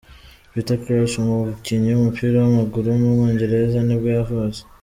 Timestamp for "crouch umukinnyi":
0.83-1.89